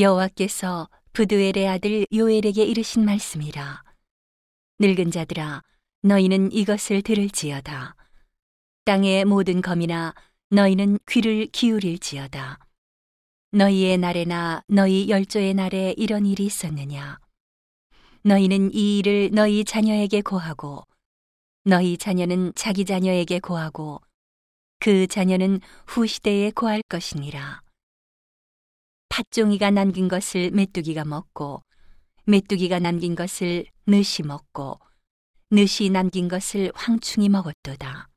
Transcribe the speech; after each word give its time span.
여호와께서 0.00 0.88
부두엘의 1.12 1.66
아들 1.66 2.06
요엘에게 2.12 2.62
이르신 2.62 3.04
말씀이라. 3.04 3.82
늙은 4.78 5.10
자들아, 5.10 5.62
너희는 6.02 6.52
이것을 6.52 7.02
들을지어다. 7.02 7.96
땅의 8.84 9.24
모든 9.24 9.60
검이나 9.60 10.14
너희는 10.50 11.00
귀를 11.08 11.46
기울일지어다. 11.46 12.60
너희의 13.50 13.98
날에나 13.98 14.62
너희 14.68 15.08
열조의 15.08 15.54
날에 15.54 15.94
이런 15.96 16.26
일이 16.26 16.46
있었느냐? 16.46 17.18
너희는 18.22 18.72
이 18.74 18.98
일을 18.98 19.30
너희 19.32 19.64
자녀에게 19.64 20.20
고하고, 20.20 20.84
너희 21.64 21.96
자녀는 21.96 22.52
자기 22.54 22.84
자녀에게 22.84 23.40
고하고, 23.40 24.00
그 24.78 25.08
자녀는 25.08 25.60
후시대에 25.88 26.52
고할 26.52 26.82
것이니라. 26.88 27.62
팥종이가 29.08 29.70
남긴 29.70 30.08
것을 30.08 30.50
메뚜기가 30.50 31.04
먹고 31.04 31.62
메뚜기가 32.24 32.78
남긴 32.78 33.14
것을 33.14 33.66
느시 33.86 34.22
먹고 34.22 34.80
느시 35.50 35.88
남긴 35.90 36.28
것을 36.28 36.70
황충이 36.74 37.28
먹었도다. 37.28 38.08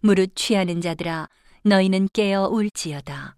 무릇 0.00 0.34
취하는 0.34 0.80
자들아 0.80 1.28
너희는 1.62 2.08
깨어 2.12 2.48
울지어다. 2.48 3.36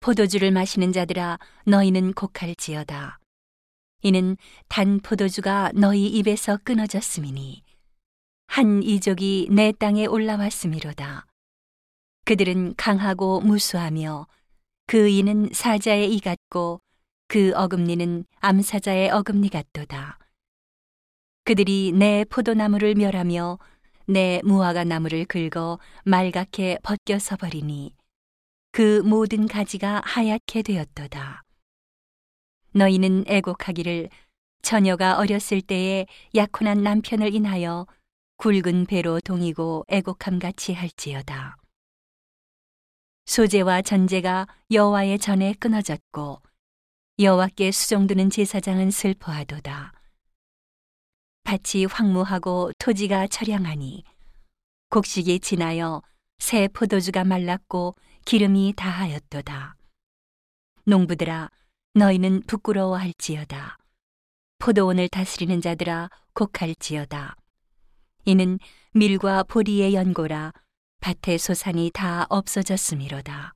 포도주를 0.00 0.50
마시는 0.50 0.92
자들아 0.92 1.38
너희는 1.66 2.12
곡할지어다. 2.12 3.18
이는 4.02 4.36
단 4.68 5.00
포도주가 5.00 5.70
너희 5.74 6.06
입에서 6.06 6.58
끊어졌음이니 6.64 7.62
한 8.46 8.82
이족이 8.82 9.48
내 9.50 9.72
땅에 9.72 10.06
올라왔음이로다. 10.06 11.26
그들은 12.24 12.74
강하고 12.76 13.40
무수하며 13.40 14.26
그 14.90 15.08
이는 15.08 15.48
사자의 15.52 16.12
이 16.12 16.18
같고 16.18 16.80
그 17.28 17.52
어금니는 17.54 18.24
암사자의 18.40 19.10
어금니 19.10 19.48
같도다. 19.48 20.18
그들이 21.44 21.92
내 21.94 22.24
포도나무를 22.28 22.96
멸하며 22.96 23.60
내 24.06 24.40
무화과 24.42 24.82
나무를 24.82 25.26
긁어 25.26 25.78
말갛게 26.04 26.78
벗겨서 26.82 27.36
버리니 27.36 27.94
그 28.72 29.00
모든 29.02 29.46
가지가 29.46 30.02
하얗게 30.04 30.62
되었도다. 30.62 31.44
너희는 32.72 33.26
애곡하기를 33.28 34.08
처녀가 34.62 35.18
어렸을 35.18 35.60
때에 35.60 36.06
약혼한 36.34 36.82
남편을 36.82 37.32
인하여 37.32 37.86
굵은 38.38 38.86
배로 38.86 39.20
동이고 39.20 39.84
애곡함 39.86 40.40
같이 40.40 40.72
할지어다. 40.72 41.59
소재와 43.30 43.80
전제가 43.82 44.48
여호와의 44.72 45.20
전에 45.20 45.54
끊어졌고 45.60 46.42
여호와께 47.20 47.70
수종드는 47.70 48.28
제사장은 48.28 48.90
슬퍼하도다. 48.90 49.92
밭이 51.44 51.84
황무하고 51.84 52.72
토지가 52.80 53.28
처량하니 53.28 54.02
곡식이 54.88 55.38
지나여 55.38 56.02
새 56.40 56.66
포도주가 56.66 57.22
말랐고 57.22 57.94
기름이 58.24 58.74
다하였도다. 58.76 59.76
농부들아 60.86 61.50
너희는 61.94 62.42
부끄러워할지어다. 62.48 63.78
포도원을 64.58 65.08
다스리는 65.08 65.60
자들아 65.60 66.10
곡할지어다. 66.34 67.36
이는 68.24 68.58
밀과 68.92 69.44
보리의 69.44 69.94
연고라 69.94 70.52
밭의 71.00 71.38
소산이 71.38 71.90
다 71.94 72.26
없어졌음이로다. 72.28 73.54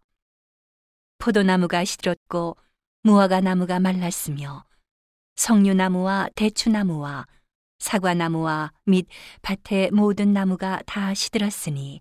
포도나무가 1.18 1.84
시들었고 1.84 2.56
무화과 3.02 3.40
나무가 3.42 3.78
말랐으며 3.80 4.64
석류나무와 5.36 6.30
대추나무와 6.34 7.26
사과나무와 7.78 8.72
및 8.86 9.06
밭의 9.42 9.90
모든 9.90 10.32
나무가 10.32 10.80
다 10.86 11.12
시들었으니 11.12 12.00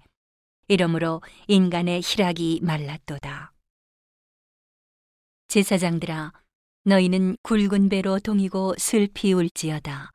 이러므로 0.69 1.21
인간의 1.47 2.01
희락이 2.01 2.61
말랐도다. 2.63 3.51
제사장들아 5.49 6.31
너희는 6.85 7.35
굵은 7.43 7.89
배로 7.89 8.19
동이고 8.19 8.75
슬피 8.77 9.33
울지어다. 9.33 10.11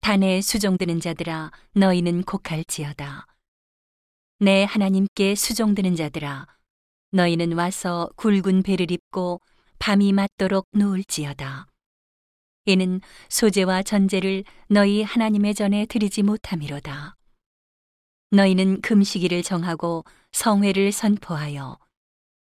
단에 0.00 0.40
수종드는 0.40 1.00
자들아 1.00 1.52
너희는 1.74 2.22
곡할지어다. 2.24 3.26
내 4.38 4.64
하나님께 4.64 5.34
수종드는 5.34 5.96
자들아 5.96 6.46
너희는 7.12 7.52
와서 7.54 8.10
굵은 8.16 8.62
배를 8.62 8.90
입고 8.90 9.40
밤이 9.78 10.12
맞도록 10.12 10.68
누울지어다. 10.74 11.66
이는 12.66 13.00
소재와 13.28 13.82
전제를 13.82 14.44
너희 14.68 15.02
하나님의 15.02 15.54
전에 15.54 15.86
드리지 15.86 16.22
못함이로다. 16.22 17.16
너희는 18.32 18.80
금시기를 18.82 19.42
정하고 19.42 20.04
성회를 20.32 20.92
선포하여 20.92 21.78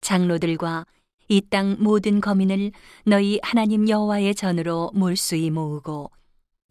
장로들과 0.01 0.85
이 1.27 1.41
땅 1.41 1.77
모든 1.79 2.21
거민을 2.21 2.71
너희 3.05 3.39
하나님 3.41 3.89
여호와의 3.89 4.35
전으로 4.35 4.91
몰수히 4.93 5.49
모으고 5.49 6.11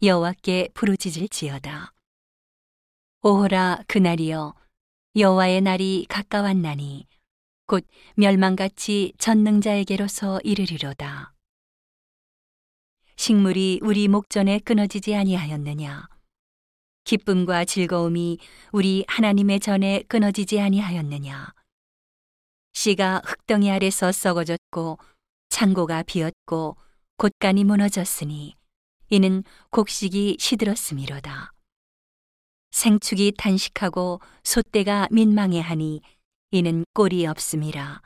여호와께 0.01 0.69
부르짖을지어다. 0.73 1.93
오호라 3.23 3.83
그날이여 3.87 4.53
여호와의 5.13 5.59
날이 5.59 6.05
가까웠나니 6.07 7.05
곧 7.65 7.85
멸망같이 8.15 9.11
전능자에게로서 9.17 10.39
이르리로다. 10.41 11.33
식물이 13.17 13.81
우리 13.83 14.07
목전에 14.07 14.59
끊어지지 14.59 15.13
아니하였느냐? 15.13 16.07
기쁨과 17.03 17.65
즐거움이 17.65 18.37
우리 18.71 19.03
하나님의 19.09 19.59
전에 19.59 20.03
끊어지지 20.07 20.61
아니하였느냐? 20.61 21.53
씨가 22.71 23.21
흙덩이 23.25 23.69
아래서 23.69 24.13
썩어졌고 24.13 24.97
창고가 25.49 26.03
비었고 26.03 26.77
곳간이 27.17 27.65
무너졌으니 27.65 28.55
이는 29.09 29.43
곡식이 29.71 30.37
시들었음이로다. 30.39 31.51
생축이 32.71 33.33
단식하고 33.37 34.21
소떼가 34.43 35.07
민망해하니 35.11 36.01
이는 36.51 36.85
꼴이 36.93 37.27
없음이라. 37.27 38.01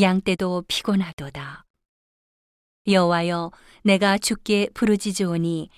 양떼도 0.00 0.64
피곤하도다. 0.68 1.64
여호와여 2.86 3.50
내가 3.82 4.18
주께 4.18 4.68
부르짖으오니 4.74 5.70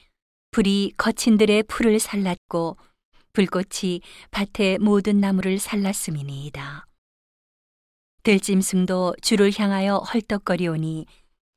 불이 0.51 0.95
거친들의 0.97 1.65
풀을 1.65 2.01
살랐고 2.01 2.77
불꽃이 3.33 4.01
밭의 4.31 4.79
모든 4.79 5.21
나무를 5.21 5.59
살랐음이니이다. 5.59 6.87
들짐승도 8.23 9.17
주를 9.23 9.53
향하여 9.57 9.99
헐떡거리오니 9.99 11.07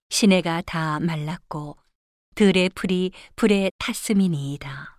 시내가 0.09 0.61
다 0.61 0.99
말랐고 0.99 1.77
들의 2.35 2.69
풀이 2.69 3.11
불에 3.35 3.71
탔음이니이다 3.79 4.98